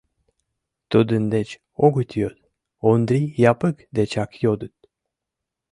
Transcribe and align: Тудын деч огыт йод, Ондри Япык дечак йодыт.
Тудын 0.91 1.23
деч 1.35 1.49
огыт 1.85 2.09
йод, 2.19 2.37
Ондри 2.91 3.21
Япык 3.51 3.75
дечак 3.95 4.31
йодыт. 4.43 4.75